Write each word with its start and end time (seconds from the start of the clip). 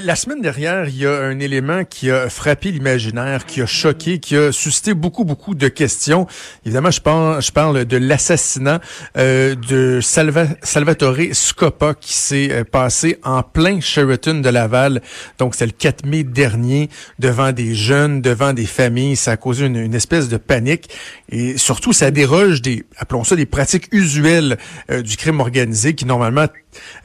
La 0.00 0.16
semaine 0.16 0.40
dernière, 0.40 0.88
il 0.88 0.96
y 0.96 1.06
a 1.06 1.20
un 1.20 1.38
élément 1.38 1.84
qui 1.84 2.10
a 2.10 2.30
frappé 2.30 2.70
l'imaginaire, 2.70 3.44
qui 3.44 3.60
a 3.60 3.66
choqué, 3.66 4.20
qui 4.20 4.38
a 4.38 4.50
suscité 4.50 4.94
beaucoup, 4.94 5.24
beaucoup 5.24 5.54
de 5.54 5.68
questions. 5.68 6.26
Évidemment, 6.64 6.90
je 6.90 7.02
parle, 7.02 7.42
je 7.42 7.52
parle 7.52 7.84
de 7.84 7.96
l'assassinat 7.98 8.80
euh, 9.18 9.54
de 9.54 10.00
Salvatore 10.00 11.16
Scopa 11.32 11.92
qui 11.92 12.14
s'est 12.14 12.50
euh, 12.52 12.64
passé 12.64 13.18
en 13.22 13.42
plein 13.42 13.80
Sheraton 13.80 14.40
de 14.40 14.48
Laval. 14.48 15.02
Donc, 15.38 15.54
c'est 15.54 15.66
le 15.66 15.72
4 15.72 16.06
mai 16.06 16.24
dernier, 16.24 16.88
devant 17.18 17.52
des 17.52 17.74
jeunes, 17.74 18.22
devant 18.22 18.54
des 18.54 18.66
familles. 18.66 19.16
Ça 19.16 19.32
a 19.32 19.36
causé 19.36 19.66
une, 19.66 19.94
espèce 19.94 20.30
de 20.30 20.38
panique. 20.38 20.88
Et 21.28 21.58
surtout, 21.58 21.92
ça 21.92 22.10
déroge 22.10 22.62
des, 22.62 22.86
appelons 22.96 23.24
ça, 23.24 23.36
des 23.36 23.44
pratiques 23.44 23.88
usuelles 23.92 24.56
euh, 24.90 25.02
du 25.02 25.18
crime 25.18 25.40
organisé 25.40 25.94
qui, 25.94 26.06
normalement, 26.06 26.46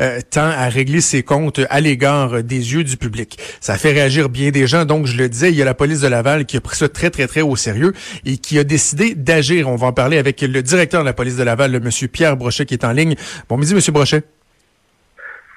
euh, 0.01 0.19
tend 0.29 0.49
à 0.49 0.69
régler 0.69 1.01
ses 1.01 1.23
comptes 1.23 1.59
à 1.69 1.79
l'égard 1.79 2.43
des 2.43 2.73
yeux 2.73 2.83
du 2.83 2.97
public. 2.97 3.37
Ça 3.59 3.77
fait 3.77 3.91
réagir 3.91 4.29
bien 4.29 4.51
des 4.51 4.67
gens. 4.67 4.85
Donc, 4.85 5.05
je 5.05 5.17
le 5.17 5.29
disais, 5.29 5.51
il 5.51 5.55
y 5.55 5.61
a 5.61 5.65
la 5.65 5.73
police 5.73 6.01
de 6.01 6.07
Laval 6.07 6.45
qui 6.45 6.57
a 6.57 6.61
pris 6.61 6.75
ça 6.75 6.89
très, 6.89 7.09
très, 7.09 7.27
très 7.27 7.41
au 7.41 7.55
sérieux 7.55 7.93
et 8.25 8.37
qui 8.37 8.59
a 8.59 8.63
décidé 8.63 9.15
d'agir. 9.15 9.67
On 9.69 9.75
va 9.75 9.87
en 9.87 9.93
parler 9.93 10.17
avec 10.17 10.41
le 10.41 10.61
directeur 10.61 11.01
de 11.01 11.05
la 11.05 11.13
police 11.13 11.35
de 11.35 11.43
Laval, 11.43 11.71
le 11.71 11.79
monsieur 11.79 12.07
Pierre 12.07 12.37
Brochet, 12.37 12.65
qui 12.65 12.73
est 12.73 12.85
en 12.85 12.91
ligne. 12.91 13.15
Bon 13.49 13.57
midi, 13.57 13.73
monsieur 13.73 13.91
Brochet. 13.91 14.23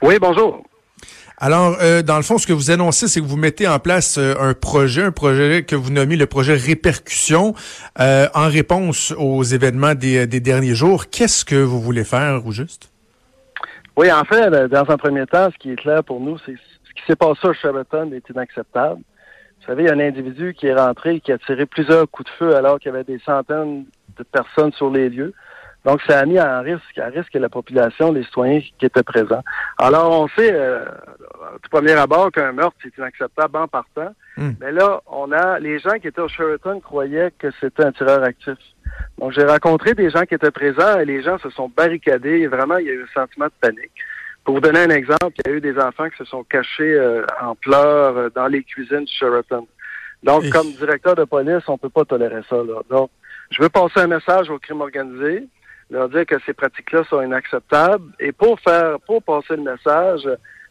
Oui, 0.02 0.16
bonjour. 0.20 0.62
Alors, 1.42 1.78
euh, 1.80 2.02
dans 2.02 2.18
le 2.18 2.22
fond, 2.22 2.36
ce 2.36 2.46
que 2.46 2.52
vous 2.52 2.70
annoncez, 2.70 3.08
c'est 3.08 3.20
que 3.20 3.24
vous 3.24 3.38
mettez 3.38 3.66
en 3.66 3.78
place 3.78 4.18
euh, 4.18 4.34
un 4.38 4.52
projet, 4.52 5.04
un 5.04 5.10
projet 5.10 5.62
que 5.62 5.74
vous 5.74 5.90
nommez 5.90 6.16
le 6.16 6.26
projet 6.26 6.54
Répercussion, 6.54 7.54
euh, 7.98 8.28
en 8.34 8.48
réponse 8.48 9.14
aux 9.16 9.42
événements 9.42 9.94
des, 9.94 10.26
des 10.26 10.40
derniers 10.40 10.74
jours. 10.74 11.08
Qu'est-ce 11.08 11.46
que 11.46 11.54
vous 11.54 11.80
voulez 11.80 12.04
faire, 12.04 12.44
ou 12.44 12.52
juste? 12.52 12.89
Oui, 14.00 14.10
en 14.10 14.24
fait, 14.24 14.48
dans 14.48 14.90
un 14.90 14.96
premier 14.96 15.26
temps, 15.26 15.50
ce 15.52 15.58
qui 15.58 15.72
est 15.72 15.76
clair 15.76 16.02
pour 16.02 16.20
nous, 16.20 16.38
c'est 16.46 16.54
ce 16.54 16.94
qui 16.94 17.02
s'est 17.06 17.16
passé 17.16 17.46
à 17.46 17.52
Sheraton 17.52 18.10
est 18.12 18.26
inacceptable. 18.30 18.96
Vous 18.96 19.66
savez, 19.66 19.82
il 19.82 19.88
y 19.88 19.90
a 19.90 19.94
un 19.94 20.00
individu 20.00 20.54
qui 20.54 20.68
est 20.68 20.74
rentré 20.74 21.16
et 21.16 21.20
qui 21.20 21.30
a 21.32 21.36
tiré 21.36 21.66
plusieurs 21.66 22.10
coups 22.10 22.30
de 22.30 22.36
feu 22.38 22.56
alors 22.56 22.78
qu'il 22.78 22.90
y 22.90 22.94
avait 22.94 23.04
des 23.04 23.18
centaines 23.18 23.84
de 24.16 24.22
personnes 24.22 24.72
sur 24.72 24.88
les 24.88 25.10
lieux. 25.10 25.34
Donc, 25.84 26.00
ça 26.08 26.18
a 26.18 26.24
mis 26.24 26.40
en 26.40 26.62
risque, 26.62 26.96
à 26.96 27.08
risque 27.08 27.34
la 27.34 27.50
population, 27.50 28.10
les 28.10 28.24
citoyens 28.24 28.60
qui 28.78 28.86
étaient 28.86 29.02
présents. 29.02 29.44
Alors, 29.76 30.18
on 30.18 30.28
sait, 30.28 30.50
euh, 30.50 30.86
tout 31.62 31.68
premier 31.70 31.92
abord, 31.92 32.32
qu'un 32.32 32.52
meurtre, 32.52 32.78
c'est 32.82 32.96
inacceptable 32.96 33.58
en 33.58 33.68
partant. 33.68 34.14
Hmm. 34.38 34.52
Mais 34.62 34.72
là, 34.72 35.02
on 35.08 35.30
a 35.30 35.58
les 35.58 35.78
gens 35.78 35.98
qui 36.00 36.08
étaient 36.08 36.22
au 36.22 36.28
Sheraton 36.28 36.80
croyaient 36.80 37.34
que 37.38 37.48
c'était 37.60 37.84
un 37.84 37.92
tireur 37.92 38.22
actif. 38.22 38.56
Donc, 39.18 39.32
j'ai 39.32 39.44
rencontré 39.44 39.94
des 39.94 40.10
gens 40.10 40.22
qui 40.22 40.34
étaient 40.34 40.50
présents 40.50 40.98
et 40.98 41.04
les 41.04 41.22
gens 41.22 41.38
se 41.38 41.50
sont 41.50 41.68
barricadés 41.68 42.40
et 42.40 42.46
vraiment, 42.46 42.78
il 42.78 42.86
y 42.86 42.90
a 42.90 42.94
eu 42.94 43.02
un 43.02 43.20
sentiment 43.20 43.46
de 43.46 43.52
panique. 43.60 43.92
Pour 44.44 44.54
vous 44.54 44.60
donner 44.60 44.80
un 44.80 44.90
exemple, 44.90 45.32
il 45.44 45.50
y 45.50 45.52
a 45.52 45.56
eu 45.56 45.60
des 45.60 45.78
enfants 45.78 46.08
qui 46.08 46.16
se 46.16 46.24
sont 46.24 46.44
cachés 46.44 46.94
euh, 46.94 47.24
en 47.42 47.54
pleurs 47.54 48.16
euh, 48.16 48.28
dans 48.34 48.46
les 48.46 48.62
cuisines 48.62 49.04
du 49.04 49.12
Sheraton. 49.12 49.66
Donc, 50.22 50.48
comme 50.50 50.72
directeur 50.72 51.14
de 51.14 51.24
police, 51.24 51.62
on 51.68 51.78
peut 51.78 51.88
pas 51.88 52.04
tolérer 52.04 52.40
ça. 52.48 52.56
Là. 52.56 52.80
Donc, 52.90 53.10
je 53.50 53.62
veux 53.62 53.68
passer 53.68 54.00
un 54.00 54.06
message 54.06 54.50
au 54.50 54.58
crime 54.58 54.80
organisé, 54.80 55.44
leur 55.90 56.08
dire 56.08 56.26
que 56.26 56.36
ces 56.46 56.52
pratiques-là 56.52 57.04
sont 57.04 57.22
inacceptables. 57.22 58.12
Et 58.18 58.32
pour 58.32 58.60
faire, 58.60 58.98
pour 59.06 59.22
passer 59.22 59.56
le 59.56 59.62
message, 59.62 60.28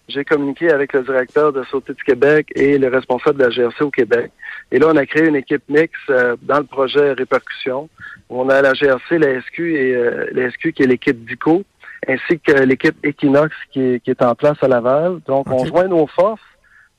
j'ai 0.10 0.26
communiqué 0.26 0.72
avec 0.72 0.94
le 0.94 1.04
directeur 1.04 1.54
de 1.54 1.64
Sauté 1.66 1.94
du 1.94 2.04
Québec 2.04 2.48
et 2.56 2.78
le 2.78 2.88
responsable 2.88 3.40
de 3.40 3.44
la 3.46 3.50
GRC 3.50 3.84
au 3.84 3.92
Québec. 3.92 4.32
Et 4.72 4.80
là, 4.80 4.88
on 4.90 4.96
a 4.96 5.06
créé 5.06 5.28
une 5.28 5.36
équipe 5.36 5.64
mixte 5.70 6.10
euh, 6.10 6.36
dans 6.42 6.60
le 6.60 6.66
projet 6.66 7.14
Répercussion. 7.14 7.90
On 8.30 8.50
a 8.50 8.62
la 8.62 8.74
GRC, 8.74 9.18
la 9.18 9.42
SQ 9.42 9.60
et 9.60 9.96
euh, 9.96 10.28
la 10.32 10.50
SQ 10.52 10.74
qui 10.74 10.84
est 10.84 10.88
l'équipe 10.88 11.26
DICO, 11.26 11.64
ainsi 12.08 12.40
que 12.40 12.52
l'équipe 12.52 12.96
Equinox 13.04 13.56
qui 13.72 13.82
est, 13.82 14.00
qui 14.04 14.12
est 14.12 14.22
en 14.22 14.36
place 14.36 14.58
à 14.62 14.68
Laval. 14.68 15.20
Donc, 15.28 15.50
on 15.50 15.66
joint 15.66 15.88
nos 15.88 16.08
forces. 16.08 16.42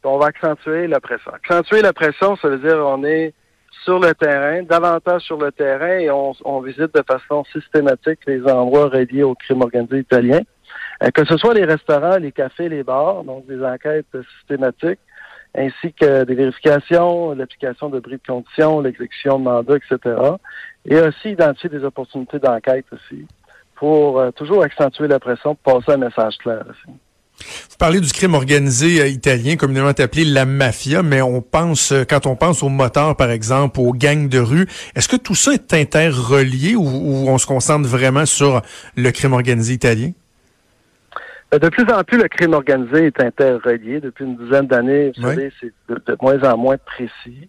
On 0.02 0.18
va 0.18 0.26
accentuer 0.26 0.86
la 0.86 1.00
pression. 1.00 1.30
Accentuer 1.32 1.82
la 1.82 1.92
pression, 1.92 2.36
ça 2.36 2.48
veut 2.48 2.58
dire 2.58 2.78
on 2.78 3.04
est 3.04 3.34
sur 3.84 3.98
le 3.98 4.14
terrain, 4.14 4.62
davantage 4.62 5.22
sur 5.22 5.38
le 5.38 5.52
terrain, 5.52 5.98
et 5.98 6.10
on, 6.10 6.32
on 6.44 6.60
visite 6.60 6.94
de 6.94 7.02
façon 7.06 7.44
systématique 7.52 8.18
les 8.26 8.42
endroits 8.44 8.88
reliés 8.88 9.22
au 9.22 9.34
crime 9.34 9.62
organisé 9.62 9.98
italien. 9.98 10.40
Euh, 11.02 11.10
que 11.10 11.24
ce 11.24 11.36
soit 11.36 11.54
les 11.54 11.64
restaurants, 11.64 12.18
les 12.18 12.32
cafés, 12.32 12.68
les 12.68 12.82
bars, 12.82 13.24
donc 13.24 13.46
des 13.46 13.64
enquêtes 13.64 14.06
systématiques, 14.38 15.00
ainsi 15.56 15.92
que 15.92 16.24
des 16.24 16.34
vérifications, 16.34 17.32
l'application 17.32 17.88
de 17.88 18.00
bris 18.00 18.16
de 18.16 18.26
conditions, 18.26 18.80
l'exécution 18.80 19.38
de 19.38 19.44
mandats, 19.44 19.76
etc. 19.76 20.16
Et 20.86 21.00
aussi 21.00 21.30
identifier 21.30 21.70
des 21.70 21.84
opportunités 21.84 22.38
d'enquête 22.38 22.84
aussi, 22.92 23.26
pour 23.76 24.20
euh, 24.20 24.30
toujours 24.30 24.62
accentuer 24.62 25.08
la 25.08 25.18
pression, 25.18 25.54
pour 25.54 25.80
passer 25.80 25.92
un 25.92 26.08
message 26.08 26.36
clair 26.38 26.64
aussi. 26.68 26.94
Vous 27.70 27.76
parlez 27.78 28.00
du 28.00 28.12
crime 28.12 28.34
organisé 28.34 29.00
euh, 29.00 29.08
italien, 29.08 29.56
communément 29.56 29.88
appelé 29.88 30.26
la 30.26 30.44
mafia, 30.44 31.02
mais 31.02 31.22
on 31.22 31.40
pense, 31.40 31.94
quand 32.10 32.26
on 32.26 32.36
pense 32.36 32.62
aux 32.62 32.68
moteurs, 32.68 33.16
par 33.16 33.30
exemple, 33.30 33.80
aux 33.80 33.94
gangs 33.94 34.28
de 34.28 34.38
rue, 34.38 34.68
est-ce 34.94 35.08
que 35.08 35.16
tout 35.16 35.34
ça 35.34 35.54
est 35.54 35.72
interrelié 35.72 36.76
ou 36.76 36.84
on 36.84 37.38
se 37.38 37.46
concentre 37.46 37.88
vraiment 37.88 38.26
sur 38.26 38.60
le 38.96 39.10
crime 39.10 39.32
organisé 39.32 39.72
italien? 39.72 40.12
Euh, 41.52 41.58
de 41.58 41.68
plus 41.68 41.84
en 41.92 42.04
plus, 42.04 42.18
le 42.18 42.28
crime 42.28 42.54
organisé 42.54 43.06
est 43.06 43.20
interrelié. 43.20 44.00
Depuis 44.00 44.24
une 44.24 44.36
dizaine 44.36 44.66
d'années, 44.66 45.12
vous 45.16 45.22
savez, 45.22 45.52
c'est 45.60 45.72
de, 45.88 46.16
moins 46.20 46.42
en 46.44 46.56
moins 46.56 46.76
précis. 46.78 47.48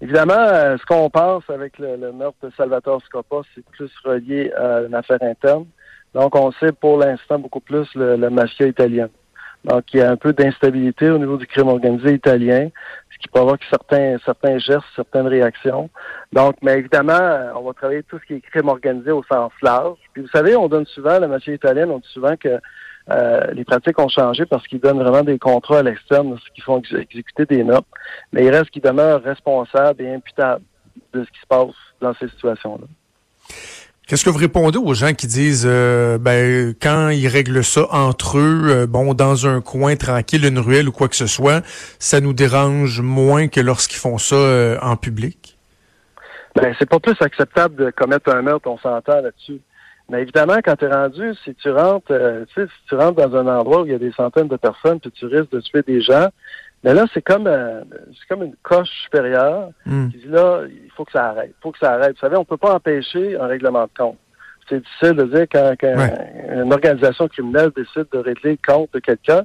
Évidemment, 0.00 0.34
euh, 0.36 0.76
ce 0.76 0.86
qu'on 0.86 1.08
pense 1.10 1.48
avec 1.48 1.78
le, 1.78 2.12
meurtre 2.12 2.36
de 2.42 2.50
Salvatore 2.56 3.02
Scopa, 3.02 3.40
c'est 3.54 3.64
plus 3.70 3.90
relié 4.04 4.52
à 4.52 4.82
une 4.82 4.94
affaire 4.94 5.22
interne. 5.22 5.66
Donc, 6.14 6.36
on 6.36 6.52
sait 6.52 6.72
pour 6.72 6.98
l'instant 6.98 7.38
beaucoup 7.38 7.60
plus 7.60 7.88
le, 7.94 8.16
mafia 8.28 8.66
italien. 8.66 9.08
Donc, 9.64 9.92
il 9.92 10.00
y 10.00 10.02
a 10.02 10.10
un 10.10 10.16
peu 10.16 10.32
d'instabilité 10.32 11.10
au 11.10 11.18
niveau 11.18 11.36
du 11.36 11.46
crime 11.46 11.68
organisé 11.68 12.12
italien, 12.12 12.68
ce 13.10 13.18
qui 13.18 13.28
provoque 13.28 13.60
certains, 13.68 14.16
certains 14.24 14.58
gestes, 14.58 14.84
certaines 14.94 15.26
réactions. 15.26 15.90
Donc, 16.32 16.56
mais 16.62 16.78
évidemment, 16.78 17.50
on 17.56 17.62
va 17.62 17.72
travailler 17.72 18.04
tout 18.04 18.18
ce 18.20 18.26
qui 18.26 18.34
est 18.34 18.40
crime 18.40 18.68
organisé 18.68 19.10
au 19.10 19.24
sens 19.24 19.52
large. 19.62 19.98
Puis, 20.12 20.22
vous 20.22 20.28
savez, 20.28 20.54
on 20.54 20.68
donne 20.68 20.86
souvent, 20.86 21.18
la 21.18 21.26
mafia 21.26 21.54
italienne, 21.54 21.90
on 21.90 21.98
dit 21.98 22.08
souvent 22.12 22.36
que 22.36 22.60
euh, 23.10 23.52
les 23.52 23.64
pratiques 23.64 23.98
ont 23.98 24.08
changé 24.08 24.44
parce 24.46 24.66
qu'ils 24.66 24.80
donnent 24.80 25.02
vraiment 25.02 25.22
des 25.22 25.38
contrats 25.38 25.78
à 25.78 25.82
l'externe, 25.82 26.36
ce 26.44 26.50
qui 26.54 26.60
font 26.60 26.80
exécuter 26.80 27.46
des 27.46 27.64
notes. 27.64 27.86
Mais 28.32 28.44
il 28.44 28.50
reste 28.50 28.70
qu'ils 28.70 28.82
demeurent 28.82 29.22
responsables 29.22 30.02
et 30.02 30.14
imputables 30.14 30.64
de 31.14 31.24
ce 31.24 31.30
qui 31.30 31.40
se 31.40 31.46
passe 31.46 31.74
dans 32.00 32.14
ces 32.14 32.28
situations-là. 32.28 32.86
Qu'est-ce 34.06 34.24
que 34.24 34.30
vous 34.30 34.38
répondez 34.38 34.78
aux 34.78 34.94
gens 34.94 35.12
qui 35.12 35.26
disent, 35.26 35.66
euh, 35.68 36.16
ben, 36.16 36.74
quand 36.80 37.10
ils 37.10 37.28
règlent 37.28 37.62
ça 37.62 37.86
entre 37.90 38.38
eux, 38.38 38.62
euh, 38.64 38.86
bon, 38.86 39.12
dans 39.12 39.46
un 39.46 39.60
coin 39.60 39.96
tranquille, 39.96 40.46
une 40.46 40.58
ruelle 40.58 40.88
ou 40.88 40.92
quoi 40.92 41.08
que 41.08 41.16
ce 41.16 41.26
soit, 41.26 41.62
ça 41.98 42.20
nous 42.20 42.32
dérange 42.32 43.00
moins 43.02 43.48
que 43.48 43.60
lorsqu'ils 43.60 43.98
font 43.98 44.16
ça 44.16 44.78
en 44.82 44.96
public? 44.96 45.58
Ben, 46.54 46.74
c'est 46.78 46.88
pas 46.88 46.98
plus 46.98 47.16
acceptable 47.20 47.76
de 47.76 47.90
commettre 47.90 48.34
un 48.34 48.42
meurtre, 48.42 48.68
on 48.68 48.78
s'entend 48.78 49.20
là-dessus. 49.20 49.60
Mais 50.10 50.22
évidemment, 50.22 50.56
quand 50.64 50.76
tu 50.76 50.86
es 50.86 50.88
rendu, 50.88 51.34
si 51.44 51.54
tu 51.54 51.70
rentres, 51.70 52.12
euh, 52.12 52.44
tu 52.54 52.62
sais, 52.62 52.66
si 52.66 52.88
tu 52.88 52.94
rentres 52.94 53.28
dans 53.28 53.36
un 53.36 53.46
endroit 53.46 53.82
où 53.82 53.86
il 53.86 53.92
y 53.92 53.94
a 53.94 53.98
des 53.98 54.12
centaines 54.12 54.48
de 54.48 54.56
personnes, 54.56 55.00
puis 55.00 55.10
tu 55.10 55.26
risques 55.26 55.50
de 55.50 55.60
tuer 55.60 55.82
des 55.82 56.00
gens, 56.00 56.28
mais 56.82 56.94
là, 56.94 57.04
c'est 57.12 57.22
comme 57.22 57.46
euh, 57.46 57.82
c'est 58.18 58.28
comme 58.28 58.44
une 58.44 58.54
coche 58.62 58.88
supérieure 59.04 59.70
hmm. 59.84 60.08
qui 60.08 60.18
dit 60.18 60.28
là, 60.28 60.62
il 60.66 60.90
faut 60.92 61.04
que 61.04 61.12
ça 61.12 61.30
arrête. 61.30 61.52
Il 61.58 61.62
faut 61.62 61.72
que 61.72 61.78
ça 61.78 61.92
arrête. 61.92 62.12
Vous 62.12 62.20
savez, 62.20 62.36
on 62.36 62.44
peut 62.44 62.56
pas 62.56 62.74
empêcher 62.74 63.38
un 63.38 63.46
règlement 63.46 63.84
de 63.84 63.90
compte. 63.98 64.18
C'est 64.68 64.80
difficile 64.80 65.14
de 65.14 65.24
dire 65.24 65.46
quand, 65.50 65.74
une 66.52 66.72
organisation 66.72 67.26
criminelle 67.28 67.70
décide 67.74 68.06
de 68.12 68.18
régler 68.18 68.52
le 68.52 68.72
compte 68.72 68.92
de 68.92 69.00
quelqu'un, 69.00 69.42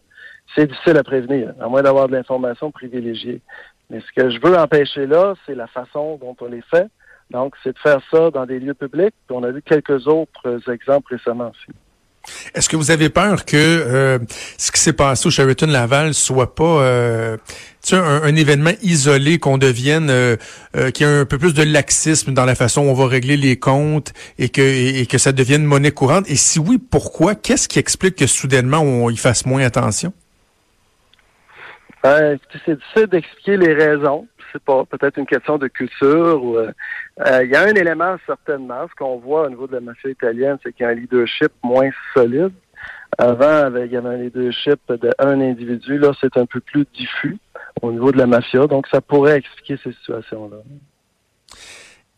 c'est 0.53 0.67
difficile 0.67 0.97
à 0.97 1.03
prévenir, 1.03 1.53
à 1.59 1.67
moins 1.67 1.81
d'avoir 1.81 2.07
de 2.07 2.13
l'information 2.13 2.71
privilégiée. 2.71 3.41
Mais 3.89 4.01
ce 4.01 4.21
que 4.21 4.29
je 4.29 4.39
veux 4.41 4.57
empêcher 4.57 5.07
là, 5.07 5.33
c'est 5.45 5.55
la 5.55 5.67
façon 5.67 6.17
dont 6.17 6.35
on 6.41 6.47
les 6.47 6.61
fait. 6.61 6.87
Donc, 7.31 7.55
c'est 7.63 7.73
de 7.73 7.79
faire 7.79 7.99
ça 8.11 8.31
dans 8.31 8.45
des 8.45 8.59
lieux 8.59 8.73
publics. 8.73 9.13
Puis 9.27 9.35
on 9.35 9.43
a 9.43 9.51
vu 9.51 9.61
quelques 9.61 10.07
autres 10.07 10.69
exemples 10.69 11.15
récemment 11.15 11.49
aussi. 11.49 11.77
Est-ce 12.55 12.69
que 12.69 12.77
vous 12.77 12.91
avez 12.91 13.09
peur 13.09 13.43
que 13.45 13.57
euh, 13.57 14.19
ce 14.57 14.71
qui 14.71 14.79
s'est 14.79 14.93
passé 14.93 15.27
au 15.27 15.31
Sheraton 15.31 15.67
Laval 15.67 16.13
soit 16.13 16.55
pas 16.55 16.63
euh, 16.63 17.37
un, 17.91 17.97
un, 17.97 18.35
événement 18.35 18.71
isolé, 18.81 19.39
qu'on 19.39 19.57
devienne, 19.57 20.09
euh, 20.09 20.37
euh, 20.77 20.91
qu'il 20.91 21.05
y 21.05 21.09
ait 21.09 21.13
un 21.13 21.25
peu 21.25 21.37
plus 21.37 21.53
de 21.53 21.63
laxisme 21.63 22.33
dans 22.33 22.45
la 22.45 22.55
façon 22.55 22.81
où 22.81 22.85
on 22.85 22.93
va 22.93 23.07
régler 23.07 23.35
les 23.35 23.57
comptes 23.57 24.13
et 24.39 24.47
que 24.47 24.61
et, 24.61 25.05
que 25.05 25.17
ça 25.17 25.33
devienne 25.33 25.65
monnaie 25.65 25.91
courante? 25.91 26.29
Et 26.29 26.35
si 26.35 26.59
oui, 26.59 26.77
pourquoi? 26.77 27.35
Qu'est-ce 27.35 27.67
qui 27.67 27.79
explique 27.79 28.15
que 28.15 28.27
soudainement 28.27 28.79
on 28.79 29.09
y 29.09 29.17
fasse 29.17 29.45
moins 29.45 29.63
attention? 29.63 30.13
Ben, 32.03 32.37
c'est 32.65 32.75
difficile 32.75 33.07
d'expliquer 33.07 33.57
les 33.57 33.73
raisons 33.73 34.27
c'est 34.53 34.63
peut-être 34.63 35.17
une 35.17 35.25
question 35.25 35.57
de 35.57 35.67
culture. 35.67 36.43
Ou, 36.43 36.57
euh, 36.57 36.71
euh, 37.25 37.43
il 37.43 37.51
y 37.51 37.55
a 37.55 37.63
un 37.63 37.73
élément 37.73 38.15
certainement, 38.25 38.87
ce 38.89 38.95
qu'on 38.95 39.17
voit 39.17 39.47
au 39.47 39.49
niveau 39.49 39.67
de 39.67 39.73
la 39.73 39.81
mafia 39.81 40.09
italienne, 40.09 40.57
c'est 40.63 40.71
qu'il 40.73 40.85
y 40.85 40.87
a 40.87 40.91
un 40.91 40.95
leadership 40.95 41.51
moins 41.63 41.89
solide. 42.13 42.53
Avant, 43.17 43.69
il 43.75 43.91
y 43.91 43.97
avait 43.97 44.09
un 44.09 44.17
leadership 44.17 44.79
d'un 44.87 45.41
individu. 45.41 45.97
Là, 45.97 46.11
c'est 46.19 46.37
un 46.37 46.45
peu 46.45 46.59
plus 46.59 46.85
diffus 46.93 47.37
au 47.81 47.91
niveau 47.91 48.11
de 48.11 48.17
la 48.17 48.27
mafia. 48.27 48.65
Donc, 48.67 48.87
ça 48.87 49.01
pourrait 49.01 49.37
expliquer 49.37 49.77
ces 49.83 49.91
situations-là. 49.93 50.57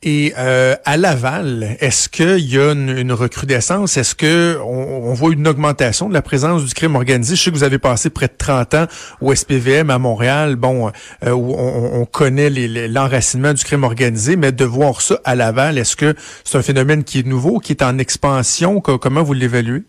Et 0.08 0.34
euh, 0.38 0.76
à 0.86 0.98
Laval, 0.98 1.78
est-ce 1.80 2.10
qu'il 2.10 2.46
y 2.46 2.60
a 2.60 2.74
une, 2.74 3.12
recrudescence? 3.12 3.98
Est-ce 3.98 4.14
que 4.14 4.60
on, 4.64 5.12
voit 5.14 5.34
une 5.34 5.48
augmentation 5.48 6.08
de 6.08 6.14
la 6.14 6.22
présence 6.22 6.64
du 6.64 6.76
crime 6.76 6.94
organisé? 6.94 7.36
Je 7.36 7.42
sais 7.42 7.50
que 7.50 7.56
vous 7.56 7.64
avez 7.64 7.80
passé 7.80 8.12
près 8.12 8.28
de 8.28 8.36
30 8.38 8.74
ans 8.76 8.86
au 9.20 9.34
SPVM 9.34 9.90
à 9.90 9.98
Montréal, 9.98 10.58
bon, 10.58 10.92
euh, 11.26 11.32
où 11.32 11.56
on, 11.58 12.06
connaît 12.06 12.52
l'enracinement 12.52 13.54
du 13.54 13.64
crime 13.64 13.84
organisé, 13.84 14.36
mais 14.36 14.52
de 14.52 14.64
voir 14.64 15.02
ça 15.02 15.20
à 15.24 15.34
Laval, 15.34 15.80
est-ce 15.80 15.96
que 15.96 16.14
c'est 16.44 16.60
un 16.60 16.62
phénomène 16.62 17.04
qui 17.04 17.22
est 17.22 17.26
nouveau, 17.26 17.58
qui 17.58 17.72
est 17.72 17.82
en 17.82 17.98
expansion? 17.98 18.82
Comment 18.82 19.24
vous 19.24 19.34
l'évaluez? 19.34 19.86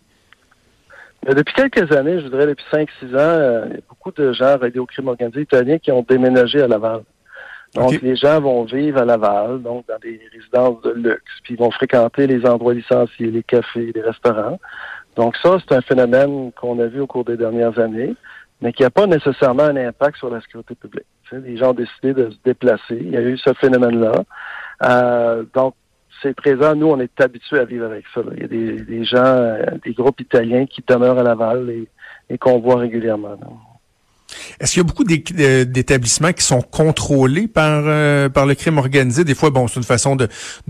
Depuis 1.28 1.52
quelques 1.52 1.92
années, 1.92 2.22
je 2.22 2.28
dirais 2.28 2.46
depuis 2.46 2.64
5-6 2.72 2.86
ans, 3.14 3.18
euh, 3.18 3.64
il 3.66 3.74
y 3.74 3.78
a 3.78 3.80
beaucoup 3.86 4.12
de 4.12 4.32
gens 4.32 4.56
reliés 4.56 4.78
au 4.78 4.86
crime 4.86 5.08
organisé 5.08 5.42
italiens 5.42 5.76
qui 5.76 5.92
ont 5.92 6.06
déménagé 6.08 6.62
à 6.62 6.68
Laval. 6.68 7.02
Donc, 7.76 8.00
les 8.00 8.16
gens 8.16 8.40
vont 8.40 8.64
vivre 8.64 8.98
à 8.98 9.04
Laval, 9.04 9.60
donc 9.62 9.86
dans 9.86 9.98
des 9.98 10.18
résidences 10.32 10.80
de 10.82 10.92
luxe, 10.92 11.32
puis 11.42 11.54
ils 11.54 11.58
vont 11.58 11.70
fréquenter 11.70 12.26
les 12.26 12.46
endroits 12.46 12.72
licenciés, 12.72 13.30
les 13.30 13.42
cafés, 13.42 13.92
les 13.94 14.00
restaurants. 14.00 14.58
Donc, 15.16 15.36
ça, 15.42 15.58
c'est 15.60 15.74
un 15.74 15.82
phénomène 15.82 16.52
qu'on 16.52 16.78
a 16.78 16.86
vu 16.86 17.00
au 17.00 17.06
cours 17.06 17.24
des 17.24 17.36
dernières 17.36 17.78
années, 17.78 18.14
mais 18.62 18.72
qui 18.72 18.82
n'a 18.82 18.90
pas 18.90 19.06
nécessairement 19.06 19.64
un 19.64 19.76
impact 19.76 20.16
sur 20.16 20.30
la 20.30 20.40
sécurité 20.40 20.74
publique. 20.74 21.06
les 21.32 21.56
gens 21.58 21.70
ont 21.70 21.74
décidé 21.74 22.14
de 22.14 22.30
se 22.30 22.36
déplacer. 22.44 22.98
Il 22.98 23.10
y 23.10 23.16
a 23.16 23.22
eu 23.22 23.36
ce 23.36 23.52
phénomène-là. 23.52 24.24
Euh, 24.84 25.44
donc, 25.54 25.74
c'est 26.22 26.34
présent. 26.34 26.74
Nous, 26.74 26.86
on 26.86 26.98
est 26.98 27.20
habitués 27.20 27.58
à 27.58 27.64
vivre 27.64 27.84
avec 27.84 28.04
ça. 28.14 28.22
Il 28.34 28.40
y 28.40 28.44
a 28.44 28.48
des, 28.48 29.04
gens, 29.04 29.18
euh, 29.18 29.64
des 29.84 29.92
groupes 29.92 30.20
italiens 30.20 30.64
qui 30.64 30.82
demeurent 30.86 31.18
à 31.18 31.22
Laval 31.22 31.68
et, 31.68 31.88
et 32.30 32.38
qu'on 32.38 32.58
voit 32.58 32.76
régulièrement. 32.76 33.36
Est-ce 34.60 34.72
qu'il 34.72 34.80
y 34.80 34.84
a 34.84 34.88
beaucoup 34.88 35.04
d'établissements 35.04 36.32
qui 36.32 36.44
sont 36.44 36.62
contrôlés 36.62 37.48
par 37.48 37.82
euh, 37.86 38.28
par 38.28 38.46
le 38.46 38.54
crime 38.54 38.78
organisé? 38.78 39.24
Des 39.24 39.34
fois, 39.34 39.50
bon, 39.50 39.68
c'est 39.68 39.76
une 39.76 39.84
façon 39.84 40.16
de, 40.16 40.28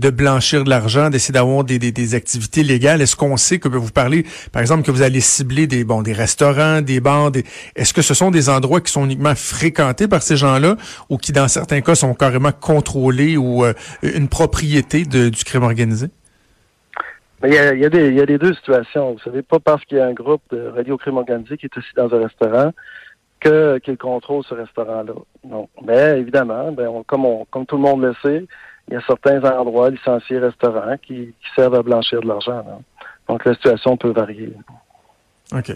blanchir 0.09 0.63
de 0.63 0.69
l'argent, 0.69 1.09
d'essayer 1.09 1.33
d'avoir 1.33 1.63
des, 1.63 1.79
des, 1.79 2.15
activités 2.15 2.63
légales. 2.63 3.01
Est-ce 3.01 3.15
qu'on 3.15 3.37
sait 3.37 3.59
que 3.59 3.67
vous 3.67 3.91
parlez, 3.91 4.25
par 4.51 4.61
exemple, 4.61 4.83
que 4.83 4.91
vous 4.91 5.01
allez 5.01 5.21
cibler 5.21 5.67
des 5.67 5.83
bon 5.83 6.01
des 6.01 6.13
restaurants, 6.13 6.81
des 6.81 6.99
bars? 6.99 7.31
Est-ce 7.75 7.93
que 7.93 8.01
ce 8.01 8.13
sont 8.13 8.31
des 8.31 8.49
endroits 8.49 8.81
qui 8.81 8.91
sont 8.91 9.05
uniquement 9.05 9.35
fréquentés 9.35 10.07
par 10.07 10.21
ces 10.21 10.37
gens-là 10.37 10.77
ou 11.09 11.17
qui, 11.17 11.31
dans 11.31 11.47
certains 11.47 11.81
cas, 11.81 11.95
sont 11.95 12.13
carrément 12.13 12.51
contrôlés 12.51 13.37
ou 13.37 13.63
euh, 13.63 13.73
une 14.01 14.27
propriété 14.27 15.05
du 15.05 15.43
crime 15.43 15.63
organisé? 15.63 16.07
il 17.43 17.53
y, 17.53 17.57
a, 17.57 17.73
il, 17.73 17.79
y 17.79 17.85
a 17.85 17.89
des, 17.89 18.07
il 18.07 18.15
y 18.15 18.21
a 18.21 18.25
des 18.25 18.37
deux 18.37 18.53
situations. 18.53 19.13
Vous 19.13 19.19
savez, 19.19 19.41
pas 19.43 19.59
parce 19.59 19.83
qu'il 19.85 19.97
y 19.97 20.01
a 20.01 20.07
un 20.07 20.13
groupe 20.13 20.41
de 20.51 20.67
radio-crime 20.67 21.17
organisé 21.17 21.57
qui 21.57 21.67
est 21.67 21.77
aussi 21.77 21.89
dans 21.95 22.11
un 22.13 22.23
restaurant 22.23 22.71
que 23.39 23.77
qu'il 23.79 23.97
contrôle 23.97 24.43
ce 24.43 24.53
restaurant-là. 24.53 25.13
Donc, 25.43 25.69
mais 25.83 26.19
évidemment, 26.19 26.71
ben, 26.71 27.03
comme, 27.05 27.25
on, 27.25 27.45
comme 27.45 27.65
tout 27.65 27.77
le 27.77 27.83
monde 27.83 28.01
le 28.01 28.13
sait, 28.21 28.45
il 28.87 28.93
y 28.93 28.97
a 28.97 29.01
certains 29.01 29.43
endroits 29.43 29.89
licenciés 29.89 30.39
restaurants 30.39 30.97
qui 31.01 31.33
servent 31.55 31.75
à 31.75 31.83
blanchir 31.83 32.21
de 32.21 32.27
l'argent. 32.27 32.63
Donc, 33.27 33.45
la 33.45 33.53
situation 33.53 33.97
peut 33.97 34.11
varier. 34.11 34.53
OK. 35.53 35.69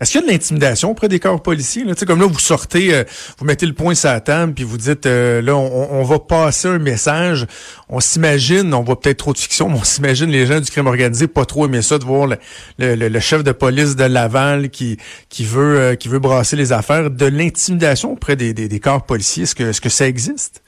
Est-ce 0.00 0.12
qu'il 0.12 0.20
y 0.20 0.24
a 0.24 0.26
de 0.26 0.32
l'intimidation 0.32 0.90
auprès 0.90 1.08
des 1.08 1.18
corps 1.18 1.42
policiers? 1.42 1.84
Là? 1.84 1.94
Comme 2.06 2.20
là, 2.20 2.26
vous 2.26 2.38
sortez, 2.38 2.94
euh, 2.94 3.04
vous 3.38 3.46
mettez 3.46 3.64
le 3.64 3.72
point 3.72 3.94
sur 3.94 4.10
la 4.10 4.20
table, 4.20 4.52
puis 4.52 4.64
vous 4.64 4.76
dites, 4.76 5.06
euh, 5.06 5.40
là, 5.40 5.56
on, 5.56 6.02
va 6.02 6.18
passer 6.18 6.68
un 6.68 6.78
message. 6.78 7.46
On 7.88 8.00
s'imagine, 8.00 8.74
on 8.74 8.82
voit 8.82 9.00
peut-être 9.00 9.16
trop 9.16 9.32
de 9.32 9.38
fiction, 9.38 9.70
mais 9.70 9.78
on 9.78 9.84
s'imagine 9.84 10.28
les 10.28 10.44
gens 10.44 10.60
du 10.60 10.70
crime 10.70 10.86
organisé 10.86 11.26
pas 11.26 11.46
trop 11.46 11.64
aimer 11.64 11.80
ça, 11.80 11.98
de 11.98 12.04
voir 12.04 12.26
le, 12.26 12.36
le, 12.78 13.20
chef 13.20 13.42
de 13.42 13.52
police 13.52 13.96
de 13.96 14.04
Laval 14.04 14.68
qui, 14.68 14.98
qui, 15.30 15.44
veut, 15.44 15.80
euh, 15.80 15.94
qui 15.94 16.08
veut 16.08 16.18
brasser 16.18 16.56
les 16.56 16.74
affaires. 16.74 17.10
De 17.10 17.26
l'intimidation 17.26 18.12
auprès 18.12 18.36
des, 18.36 18.52
des, 18.52 18.80
corps 18.80 19.06
policiers, 19.06 19.44
est-ce 19.44 19.54
que, 19.54 19.64
est-ce 19.64 19.80
que 19.80 19.88
ça 19.88 20.06
existe? 20.06 20.62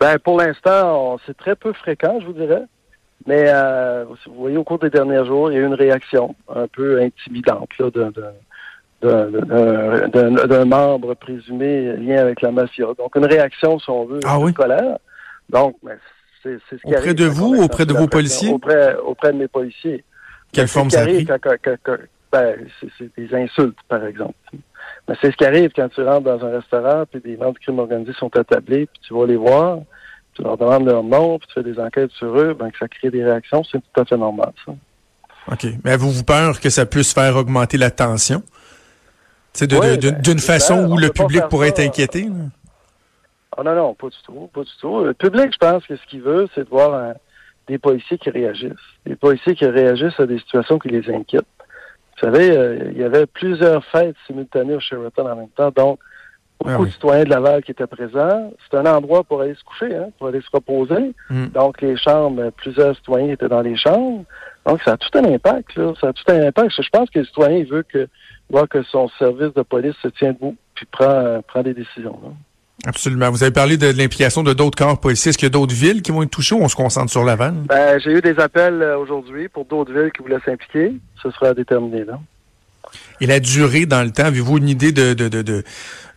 Ben, 0.00 0.18
pour 0.18 0.40
l'instant, 0.40 1.18
c'est 1.24 1.36
très 1.36 1.54
peu 1.54 1.72
fréquent, 1.72 2.18
je 2.20 2.26
vous 2.26 2.32
dirais. 2.32 2.64
Mais 3.26 3.44
euh, 3.48 4.04
vous 4.26 4.34
voyez, 4.34 4.56
au 4.56 4.64
cours 4.64 4.78
des 4.78 4.90
derniers 4.90 5.24
jours, 5.26 5.50
il 5.50 5.54
y 5.54 5.58
a 5.58 5.60
eu 5.60 5.66
une 5.66 5.74
réaction 5.74 6.34
un 6.48 6.66
peu 6.68 7.00
intimidante 7.00 7.70
d'un 9.02 10.64
membre 10.64 11.14
présumé 11.14 11.96
lié 11.96 12.16
avec 12.16 12.40
la 12.40 12.50
mafia. 12.50 12.86
Donc, 12.98 13.14
une 13.16 13.26
réaction, 13.26 13.78
si 13.78 13.90
on 13.90 14.06
veut, 14.06 14.20
ah, 14.24 14.38
de 14.38 14.50
colère. 14.52 14.98
Donc, 15.50 15.76
c'est 16.42 16.58
ce 16.70 16.76
qui 16.76 16.94
Auprès 16.94 17.14
de 17.14 17.26
vous 17.26 17.56
ou 17.56 17.62
auprès 17.62 17.86
de 17.86 17.92
vos 17.92 18.08
policiers? 18.08 18.52
Auprès, 18.52 18.96
auprès 18.96 19.32
de 19.32 19.38
mes 19.38 19.48
policiers. 19.48 20.04
Quelle 20.52 20.68
forme 20.68 20.90
ça 20.90 21.00
arrive 21.00 21.28
ben, 22.32 22.54
c'est 22.98 23.16
des 23.16 23.34
insultes, 23.34 23.78
par 23.88 24.04
exemple. 24.04 24.34
Mais 25.08 25.16
c'est 25.20 25.32
ce 25.32 25.36
qui 25.36 25.44
arrive 25.44 25.72
quand 25.74 25.88
tu 25.88 26.02
rentres 26.02 26.22
dans 26.22 26.44
un 26.44 26.50
restaurant, 26.50 27.04
puis 27.10 27.20
des 27.20 27.36
membres 27.36 27.54
du 27.54 27.60
crime 27.60 27.80
organisé 27.80 28.12
sont 28.12 28.34
attablés, 28.36 28.86
puis 28.86 29.00
tu 29.02 29.14
vas 29.14 29.26
les 29.26 29.36
voir 29.36 29.80
tu 30.34 30.42
leur 30.42 30.56
demandes 30.56 30.86
leur 30.86 31.02
nom, 31.02 31.38
puis 31.38 31.48
tu 31.48 31.54
fais 31.54 31.62
des 31.62 31.78
enquêtes 31.78 32.10
sur 32.12 32.38
eux, 32.38 32.54
ben, 32.54 32.70
que 32.70 32.78
ça 32.78 32.88
crée 32.88 33.10
des 33.10 33.24
réactions, 33.24 33.62
c'est 33.64 33.78
tout 33.78 34.00
à 34.00 34.04
fait 34.04 34.16
normal, 34.16 34.52
ça. 34.64 34.72
OK. 35.50 35.66
Mais 35.84 35.92
avez-vous 35.92 36.22
peur 36.24 36.60
que 36.60 36.70
ça 36.70 36.86
puisse 36.86 37.12
faire 37.12 37.36
augmenter 37.36 37.78
la 37.78 37.90
tension? 37.90 38.42
Ben, 39.58 39.96
d'une 39.96 40.38
façon 40.38 40.90
où 40.90 40.96
le 40.96 41.10
public 41.10 41.42
pourrait 41.48 41.68
être 41.68 41.80
inquiété? 41.80 42.28
Ah 43.56 43.62
non, 43.64 43.74
non, 43.74 43.94
pas 43.94 44.08
du 44.08 44.16
tout. 44.24 44.48
Pas 44.54 44.62
du 44.62 44.70
tout. 44.80 45.04
Le 45.04 45.14
public, 45.14 45.50
je 45.52 45.58
pense 45.58 45.84
que 45.86 45.96
ce 45.96 46.06
qu'il 46.06 46.22
veut, 46.22 46.48
c'est 46.54 46.64
de 46.64 46.68
voir 46.68 47.14
des 47.66 47.78
policiers 47.78 48.18
qui 48.18 48.30
réagissent. 48.30 48.72
Des 49.06 49.16
policiers 49.16 49.54
qui 49.54 49.66
réagissent 49.66 50.18
à 50.20 50.26
des 50.26 50.38
situations 50.38 50.78
qui 50.78 50.88
les 50.88 51.08
inquiètent. 51.10 51.46
Vous 52.20 52.26
savez, 52.26 52.50
euh, 52.50 52.90
il 52.92 52.98
y 52.98 53.04
avait 53.04 53.26
plusieurs 53.26 53.84
fêtes 53.86 54.16
simultanées 54.26 54.74
au 54.74 54.80
Sheraton 54.80 55.26
en 55.26 55.36
même 55.36 55.48
temps, 55.50 55.70
donc 55.70 55.98
ah 56.64 56.72
beaucoup 56.72 56.86
de 56.86 56.92
citoyens 56.92 57.24
de 57.24 57.30
Laval 57.30 57.62
qui 57.62 57.70
étaient 57.70 57.86
présents. 57.86 58.52
C'est 58.68 58.76
un 58.76 58.86
endroit 58.86 59.24
pour 59.24 59.40
aller 59.40 59.54
se 59.54 59.64
coucher, 59.64 59.94
hein, 59.94 60.08
pour 60.18 60.28
aller 60.28 60.40
se 60.40 60.50
reposer. 60.52 61.14
Hmm. 61.28 61.46
Donc, 61.48 61.80
les 61.80 61.96
chambres, 61.96 62.50
plusieurs 62.56 62.94
citoyens 62.96 63.32
étaient 63.32 63.48
dans 63.48 63.62
les 63.62 63.76
chambres. 63.76 64.24
Donc, 64.66 64.82
ça 64.84 64.92
a 64.92 64.96
tout 64.96 65.18
un 65.18 65.24
impact, 65.24 65.74
là. 65.76 65.92
Ça 66.00 66.08
a 66.08 66.12
tout 66.12 66.24
un 66.28 66.46
impact. 66.46 66.72
Je 66.76 66.88
pense 66.90 67.08
que 67.10 67.20
le 67.20 67.24
citoyen, 67.24 67.64
veut 67.64 67.82
que, 67.82 68.08
voit 68.50 68.66
que 68.66 68.82
son 68.82 69.08
service 69.18 69.54
de 69.54 69.62
police 69.62 69.94
se 70.02 70.08
tient 70.08 70.32
debout, 70.32 70.56
puis 70.74 70.86
prend, 70.90 71.40
prend 71.46 71.62
des 71.62 71.74
décisions. 71.74 72.18
Absolument. 72.86 73.30
Vous 73.30 73.42
avez 73.42 73.52
parlé 73.52 73.76
de, 73.76 73.86
l'implication 73.86 74.42
de 74.42 74.52
d'autres 74.52 74.76
corps 74.76 74.98
policiers. 74.98 75.30
Est-ce 75.30 75.38
qu'il 75.38 75.46
y 75.46 75.50
a 75.50 75.50
d'autres 75.50 75.74
villes 75.74 76.02
qui 76.02 76.12
vont 76.12 76.22
être 76.22 76.30
touchées 76.30 76.54
ou 76.54 76.62
on 76.62 76.68
se 76.68 76.76
concentre 76.76 77.10
sur 77.10 77.24
Laval? 77.24 77.54
Ben, 77.66 77.98
j'ai 78.00 78.12
eu 78.12 78.20
des 78.20 78.38
appels 78.38 78.82
euh, 78.82 78.98
aujourd'hui 78.98 79.48
pour 79.48 79.66
d'autres 79.66 79.92
villes 79.92 80.10
qui 80.12 80.22
voulaient 80.22 80.40
s'impliquer. 80.44 80.94
Ce 81.22 81.30
sera 81.30 81.52
déterminé, 81.52 82.04
là. 82.04 82.18
Et 83.20 83.26
la 83.26 83.40
durée 83.40 83.86
dans 83.86 84.02
le 84.02 84.10
temps, 84.10 84.24
avez-vous 84.24 84.58
une 84.58 84.68
idée 84.68 84.92
de, 84.92 85.12
de, 85.12 85.28
de, 85.28 85.42
de, 85.42 85.62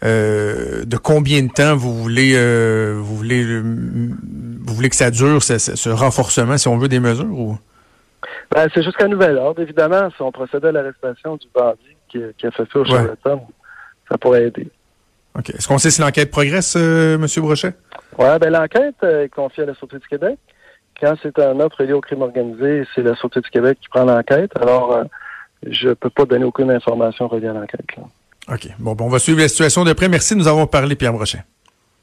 euh, 0.04 0.86
de 0.86 0.98
combien 0.98 1.44
de 1.44 1.52
temps 1.52 1.76
vous 1.76 1.94
voulez 1.94 2.34
euh, 2.36 2.96
vous 2.98 3.16
voulez 3.16 3.44
euh, 3.44 3.62
vous 3.62 4.74
voulez 4.74 4.90
que 4.90 4.96
ça 4.96 5.12
dure, 5.12 5.44
ce, 5.44 5.58
ce, 5.58 5.90
renforcement, 5.90 6.58
si 6.58 6.68
on 6.68 6.78
veut, 6.78 6.88
des 6.88 7.00
mesures 7.00 7.32
ou? 7.32 7.58
Ben, 8.52 8.68
c'est 8.74 8.84
jusqu'à 8.84 9.08
nouvel 9.08 9.38
ordre. 9.38 9.62
Évidemment, 9.62 10.10
si 10.16 10.22
on 10.22 10.32
procédait 10.32 10.70
à 10.70 10.72
l'arrestation 10.72 11.36
du 11.36 11.48
bandit 11.54 11.98
qui, 12.10 12.20
qui, 12.38 12.48
a 12.48 12.52
fait 12.52 12.64
ça 12.72 12.80
au 12.80 12.86
Charlatan, 12.86 13.48
ça 14.10 14.18
pourrait 14.18 14.48
aider. 14.48 14.70
OK. 15.38 15.50
Est-ce 15.50 15.68
qu'on 15.68 15.78
sait 15.78 15.90
si 15.90 16.02
l'enquête 16.02 16.32
progresse, 16.32 16.76
euh, 16.78 17.16
M. 17.16 17.26
Brochet? 17.38 17.74
Oui, 18.18 18.28
ben 18.40 18.50
l'enquête 18.52 18.96
est 19.04 19.34
confiée 19.34 19.64
à 19.64 19.66
la 19.68 19.74
Sûreté 19.74 19.98
du 19.98 20.08
Québec. 20.08 20.38
Quand 21.02 21.16
c'est 21.22 21.38
un 21.40 21.60
autre 21.60 21.84
lié 21.84 21.94
au 21.94 22.02
crime 22.02 22.22
organisé, 22.22 22.86
c'est 22.94 23.02
la 23.02 23.16
Sûreté 23.16 23.42
du 23.42 23.50
Québec 23.50 23.80
qui 23.82 23.90
prend 23.90 24.06
l'enquête. 24.06 24.52
Alors, 24.62 25.06
je 25.70 25.90
ne 25.90 25.94
peux 25.94 26.10
pas 26.10 26.26
donner 26.26 26.46
aucune 26.46 26.72
information 26.72 27.28
reliée 27.28 27.48
à 27.48 27.54
l'enquête. 27.54 27.82
OK. 28.52 28.68
Bon, 28.80 28.94
bon, 28.94 29.06
on 29.06 29.10
va 29.10 29.20
suivre 29.20 29.40
la 29.40 29.48
situation 29.48 29.84
de 29.84 29.94
près. 29.94 30.10
Merci 30.10 30.34
de 30.34 30.40
nous 30.40 30.48
avons 30.48 30.68
parlé, 30.68 30.96
Pierre 30.96 31.14
Brochet. 31.14 31.40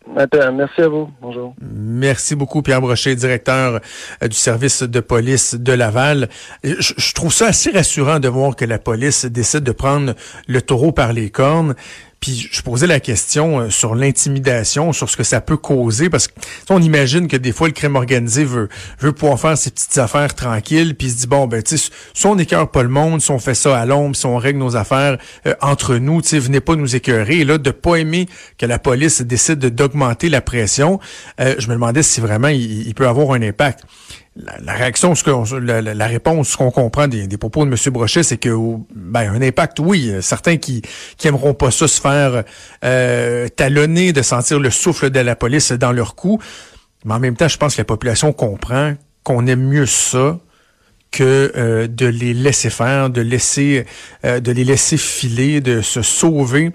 Merci 0.06 0.80
à 0.80 0.88
vous. 0.88 1.10
Bonjour. 1.20 1.54
Merci 1.60 2.34
beaucoup, 2.34 2.62
Pierre 2.62 2.80
Brochet, 2.80 3.14
directeur 3.14 3.80
euh, 4.22 4.28
du 4.28 4.36
service 4.36 4.82
de 4.82 5.00
police 5.00 5.54
de 5.54 5.72
Laval. 5.72 6.28
je, 6.64 7.14
trouve 7.14 7.32
ça 7.32 7.46
assez 7.48 7.70
rassurant 7.70 8.18
de 8.18 8.28
voir 8.28 8.56
que 8.56 8.64
la 8.64 8.78
police 8.78 9.26
décide 9.26 9.62
de 9.62 9.72
prendre 9.72 10.14
le 10.48 10.62
taureau 10.62 10.92
par 10.92 11.12
les 11.12 11.30
cornes. 11.30 11.74
Puis 12.20 12.48
je 12.52 12.62
posais 12.62 12.86
la 12.86 13.00
question 13.00 13.60
euh, 13.60 13.70
sur 13.70 13.94
l'intimidation, 13.94 14.92
sur 14.92 15.08
ce 15.08 15.16
que 15.16 15.22
ça 15.22 15.40
peut 15.40 15.56
causer, 15.56 16.10
parce 16.10 16.28
que 16.28 16.34
on 16.68 16.82
imagine 16.82 17.28
que 17.28 17.36
des 17.36 17.52
fois 17.52 17.68
le 17.68 17.72
crime 17.72 17.96
organisé 17.96 18.44
veut 18.44 18.68
veut 18.98 19.12
pouvoir 19.12 19.40
faire 19.40 19.56
ses 19.56 19.70
petites 19.70 19.96
affaires 19.98 20.34
tranquilles, 20.34 20.94
puis 20.94 21.10
se 21.10 21.16
dit 21.16 21.26
bon 21.26 21.46
ben 21.46 21.62
tu 21.62 21.78
sais, 21.78 21.90
si 22.12 22.26
on 22.26 22.36
n'écœure 22.36 22.70
pas 22.70 22.82
le 22.82 22.90
monde, 22.90 23.22
si 23.22 23.30
on 23.30 23.38
fait 23.38 23.54
ça 23.54 23.78
à 23.78 23.86
l'ombre, 23.86 24.14
si 24.14 24.26
on 24.26 24.36
règle 24.36 24.58
nos 24.58 24.76
affaires 24.76 25.16
euh, 25.46 25.54
entre 25.62 25.96
nous, 25.96 26.20
tu 26.20 26.28
sais, 26.28 26.38
venez 26.38 26.60
pas 26.60 26.76
nous 26.76 26.94
écœurer. 26.94 27.38
Et 27.38 27.44
là, 27.44 27.56
de 27.56 27.70
pas 27.70 27.96
aimer 27.96 28.28
que 28.58 28.66
la 28.66 28.78
police 28.78 29.22
décide 29.22 29.58
d'augmenter 29.58 30.28
la 30.28 30.42
pression, 30.42 31.00
euh, 31.40 31.54
je 31.58 31.68
me 31.68 31.74
demandais 31.74 32.02
si 32.02 32.20
vraiment 32.20 32.48
il, 32.48 32.86
il 32.86 32.94
peut 32.94 33.08
avoir 33.08 33.32
un 33.32 33.42
impact 33.42 33.84
la, 34.62 34.72
réaction, 34.72 35.14
ce 35.14 35.56
la, 35.56 36.06
réponse, 36.06 36.50
ce 36.50 36.56
qu'on 36.56 36.70
comprend 36.70 37.08
des, 37.08 37.28
propos 37.36 37.64
de 37.64 37.70
M. 37.70 37.76
Brochet, 37.92 38.22
c'est 38.22 38.38
que 38.38 38.50
ben 38.94 39.32
un 39.34 39.42
impact, 39.42 39.80
oui. 39.80 40.12
Certains 40.20 40.56
qui 40.56 40.82
qui 41.16 41.28
pas 41.58 41.70
ça 41.70 41.88
se 41.88 42.00
faire 42.00 42.44
euh, 42.84 43.48
talonner, 43.48 44.12
de 44.12 44.22
sentir 44.22 44.58
le 44.58 44.70
souffle 44.70 45.10
de 45.10 45.20
la 45.20 45.36
police 45.36 45.72
dans 45.72 45.92
leur 45.92 46.14
cou. 46.14 46.38
Mais 47.04 47.14
en 47.14 47.20
même 47.20 47.36
temps, 47.36 47.48
je 47.48 47.56
pense 47.56 47.74
que 47.74 47.80
la 47.80 47.86
population 47.86 48.32
comprend 48.32 48.94
qu'on 49.22 49.46
aime 49.46 49.62
mieux 49.62 49.86
ça 49.86 50.38
que 51.10 51.52
euh, 51.56 51.86
de 51.88 52.06
les 52.06 52.34
laisser 52.34 52.70
faire, 52.70 53.10
de 53.10 53.20
laisser, 53.20 53.84
euh, 54.24 54.40
de 54.40 54.52
les 54.52 54.64
laisser 54.64 54.96
filer, 54.96 55.60
de 55.60 55.80
se 55.80 56.02
sauver 56.02 56.70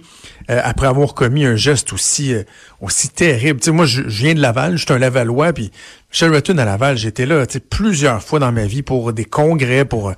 euh, 0.49 0.59
après 0.63 0.87
avoir 0.87 1.13
commis 1.13 1.45
un 1.45 1.55
geste 1.55 1.93
aussi 1.93 2.33
aussi 2.81 3.09
terrible. 3.09 3.59
Tu 3.59 3.65
sais, 3.65 3.71
moi, 3.71 3.85
je, 3.85 4.01
viens 4.01 4.33
de 4.33 4.41
Laval, 4.41 4.77
je 4.77 4.85
suis 4.85 4.93
un 4.93 4.99
Lavallois, 4.99 5.53
puis 5.53 5.71
Sheraton 6.15 6.57
à 6.57 6.63
Laval, 6.63 6.97
j'étais 6.97 7.25
là, 7.25 7.45
plusieurs 7.69 8.23
fois 8.23 8.39
dans 8.39 8.53
ma 8.53 8.65
vie 8.65 8.83
pour 8.83 9.11
des 9.11 9.25
congrès, 9.25 9.83
pour 9.83 10.13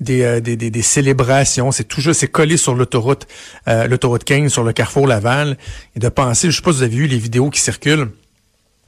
des, 0.00 0.40
des, 0.40 0.56
des, 0.56 0.82
célébrations. 0.82 1.70
C'est 1.70 1.84
toujours 1.84 2.14
c'est 2.14 2.28
collé 2.28 2.56
sur 2.56 2.74
l'autoroute, 2.74 3.26
l'autoroute 3.66 4.24
15, 4.24 4.50
sur 4.50 4.64
le 4.64 4.72
carrefour 4.72 5.06
Laval, 5.06 5.58
et 5.94 5.98
de 5.98 6.08
penser, 6.08 6.50
je 6.50 6.56
sais 6.56 6.62
pas 6.62 6.72
si 6.72 6.78
vous 6.78 6.82
avez 6.84 6.96
vu 6.96 7.06
les 7.08 7.18
vidéos 7.18 7.50
qui 7.50 7.60
circulent 7.60 8.08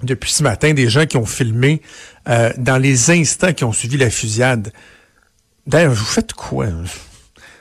depuis 0.02 0.32
ce 0.32 0.42
matin 0.42 0.72
des 0.72 0.88
gens 0.88 1.04
qui 1.04 1.18
ont 1.18 1.26
filmé 1.26 1.82
euh, 2.26 2.50
dans 2.56 2.78
les 2.78 3.10
instants 3.10 3.52
qui 3.52 3.64
ont 3.64 3.72
suivi 3.72 3.98
la 3.98 4.08
fusillade. 4.08 4.72
D'ailleurs, 5.66 5.92
vous 5.92 6.04
faites 6.06 6.32
quoi? 6.32 6.68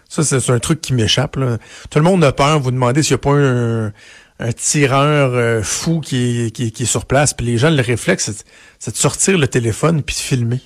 Ça, 0.07 0.23
c'est 0.23 0.49
un 0.49 0.59
truc 0.59 0.79
qui 0.79 0.93
m'échappe. 0.93 1.37
Tout 1.89 1.99
le 1.99 2.05
monde 2.05 2.23
a 2.23 2.31
peur. 2.31 2.61
Vous 2.61 2.71
demandez 2.71 3.03
s'il 3.03 3.15
n'y 3.15 3.15
a 3.15 3.23
pas 3.23 3.31
un, 3.31 3.91
un 4.39 4.51
tireur 4.51 5.31
euh, 5.33 5.61
fou 5.63 6.01
qui 6.01 6.47
est, 6.47 6.51
qui, 6.51 6.83
est, 6.83 6.85
sur 6.85 7.05
place. 7.05 7.33
Puis 7.33 7.45
les 7.45 7.57
gens, 7.57 7.69
le 7.69 7.81
réflexe, 7.81 8.31
c'est 8.79 8.91
de 8.91 8.97
sortir 8.97 9.37
le 9.37 9.47
téléphone 9.47 10.03
puis 10.03 10.15
de 10.15 10.19
filmer. 10.19 10.61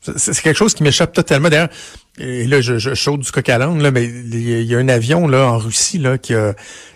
C'est 0.00 0.40
quelque 0.40 0.56
chose 0.56 0.74
qui 0.74 0.84
m'échappe 0.84 1.12
totalement. 1.12 1.48
D'ailleurs, 1.48 1.68
et 2.18 2.46
là, 2.46 2.60
je, 2.60 2.78
je 2.78 2.94
chaude 2.94 3.20
du 3.20 3.30
coq 3.30 3.48
à 3.48 3.58
là, 3.58 3.90
mais 3.90 4.04
il 4.04 4.62
y 4.62 4.74
a 4.74 4.78
un 4.78 4.88
avion 4.88 5.26
là 5.26 5.46
en 5.46 5.58
Russie 5.58 5.98
là 5.98 6.18
qui 6.18 6.34
a, 6.34 6.54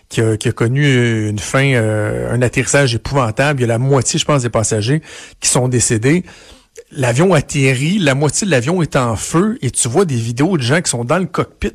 qui 0.08 0.20
a, 0.20 0.36
qui 0.36 0.48
a 0.48 0.52
connu 0.52 1.28
une 1.28 1.38
fin, 1.38 1.74
euh, 1.74 2.32
un 2.32 2.42
atterrissage 2.42 2.94
épouvantable. 2.94 3.60
Il 3.60 3.62
y 3.62 3.64
a 3.64 3.68
la 3.68 3.78
moitié, 3.78 4.18
je 4.18 4.24
pense, 4.24 4.42
des 4.42 4.50
passagers 4.50 5.02
qui 5.40 5.48
sont 5.48 5.68
décédés. 5.68 6.24
L'avion 6.90 7.34
atterrit, 7.34 7.98
la 7.98 8.14
moitié 8.14 8.46
de 8.46 8.50
l'avion 8.50 8.82
est 8.82 8.96
en 8.96 9.16
feu 9.16 9.58
et 9.62 9.70
tu 9.70 9.88
vois 9.88 10.04
des 10.04 10.16
vidéos 10.16 10.56
de 10.56 10.62
gens 10.62 10.80
qui 10.80 10.90
sont 10.90 11.04
dans 11.04 11.18
le 11.18 11.26
cockpit 11.26 11.72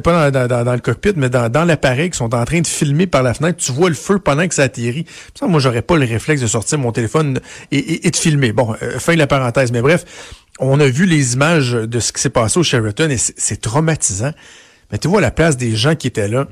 pas 0.00 0.30
dans, 0.30 0.46
dans, 0.46 0.64
dans, 0.64 0.72
le 0.72 0.80
cockpit, 0.80 1.12
mais 1.16 1.28
dans, 1.28 1.50
dans 1.50 1.64
l'appareil, 1.64 2.10
qui 2.10 2.16
sont 2.16 2.34
en 2.34 2.44
train 2.44 2.60
de 2.60 2.66
filmer 2.66 3.06
par 3.06 3.22
la 3.22 3.34
fenêtre. 3.34 3.58
Tu 3.58 3.72
vois 3.72 3.88
le 3.88 3.94
feu 3.94 4.18
pendant 4.18 4.46
que 4.46 4.54
ça 4.54 4.62
atterrit. 4.62 5.06
Ça, 5.38 5.46
moi, 5.46 5.60
j'aurais 5.60 5.82
pas 5.82 5.96
le 5.96 6.06
réflexe 6.06 6.40
de 6.40 6.46
sortir 6.46 6.78
mon 6.78 6.92
téléphone 6.92 7.40
et, 7.70 8.06
et, 8.06 8.10
de 8.10 8.16
filmer. 8.16 8.52
Bon, 8.52 8.74
euh, 8.82 8.98
fin 8.98 9.14
de 9.14 9.18
la 9.18 9.26
parenthèse. 9.26 9.72
Mais 9.72 9.82
bref, 9.82 10.04
on 10.58 10.80
a 10.80 10.86
vu 10.86 11.06
les 11.06 11.34
images 11.34 11.72
de 11.72 12.00
ce 12.00 12.12
qui 12.12 12.20
s'est 12.20 12.30
passé 12.30 12.58
au 12.58 12.62
Sheraton 12.62 13.10
et 13.10 13.16
c'est 13.18 13.60
traumatisant. 13.60 14.32
Mais 14.90 14.98
tu 14.98 15.08
vois 15.08 15.20
la 15.20 15.30
place 15.30 15.56
des 15.56 15.74
gens 15.74 15.94
qui 15.94 16.06
étaient 16.06 16.28
là 16.28 16.46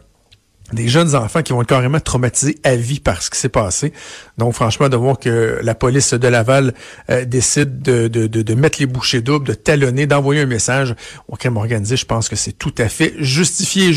des 0.73 0.89
jeunes 0.89 1.15
enfants 1.15 1.43
qui 1.43 1.53
vont 1.53 1.63
être 1.63 1.69
carrément 1.69 2.01
traumatisés 2.01 2.59
à 2.65 2.77
vie 2.77 3.01
par 3.01 3.23
ce 3.23 3.31
qui 3.31 3.39
s'est 3.39 3.49
passé. 3.49 3.93
Donc, 4.39 4.55
franchement, 4.55 4.89
de 4.89 4.97
voir 4.97 5.19
que 5.19 5.59
la 5.63 5.75
police 5.75 6.15
de 6.15 6.29
Laval 6.29 6.75
euh, 7.11 7.25
décide 7.25 7.83
de, 7.83 8.09
de, 8.09 8.27
de, 8.27 8.55
mettre 8.55 8.79
les 8.81 8.87
bouchées 8.87 9.21
doubles, 9.21 9.47
de 9.47 9.55
talonner, 9.55 10.07
d'envoyer 10.07 10.43
un 10.43 10.47
message 10.47 10.95
au 11.29 11.37
crime 11.37 11.57
organisé, 11.57 11.97
je 11.97 12.07
pense 12.07 12.29
que 12.29 12.37
c'est 12.37 12.53
tout 12.53 12.75
à 12.79 12.89
fait 12.89 13.15
justifié. 13.19 13.93